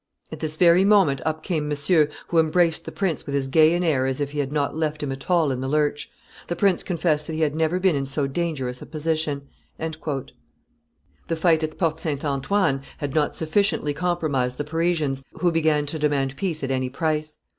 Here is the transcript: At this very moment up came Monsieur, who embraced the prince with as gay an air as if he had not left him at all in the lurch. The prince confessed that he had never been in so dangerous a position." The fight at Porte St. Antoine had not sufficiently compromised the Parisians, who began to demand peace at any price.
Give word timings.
At 0.31 0.39
this 0.39 0.57
very 0.57 0.83
moment 0.83 1.21
up 1.27 1.43
came 1.43 1.67
Monsieur, 1.69 2.09
who 2.29 2.39
embraced 2.39 2.85
the 2.85 2.91
prince 2.91 3.27
with 3.27 3.35
as 3.35 3.47
gay 3.47 3.75
an 3.75 3.83
air 3.83 4.07
as 4.07 4.19
if 4.19 4.31
he 4.31 4.39
had 4.39 4.51
not 4.51 4.75
left 4.75 5.03
him 5.03 5.11
at 5.11 5.29
all 5.29 5.51
in 5.51 5.59
the 5.59 5.67
lurch. 5.67 6.09
The 6.47 6.55
prince 6.55 6.81
confessed 6.81 7.27
that 7.27 7.33
he 7.33 7.41
had 7.41 7.53
never 7.53 7.79
been 7.79 7.95
in 7.95 8.07
so 8.07 8.25
dangerous 8.25 8.81
a 8.81 8.87
position." 8.87 9.47
The 9.77 11.35
fight 11.35 11.61
at 11.61 11.77
Porte 11.77 11.99
St. 11.99 12.25
Antoine 12.25 12.81
had 12.97 13.13
not 13.13 13.35
sufficiently 13.35 13.93
compromised 13.93 14.57
the 14.57 14.63
Parisians, 14.63 15.21
who 15.33 15.51
began 15.51 15.85
to 15.85 15.99
demand 15.99 16.35
peace 16.35 16.63
at 16.63 16.71
any 16.71 16.89
price. 16.89 17.37